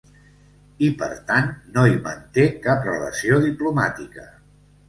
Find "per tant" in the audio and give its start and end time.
1.01-1.51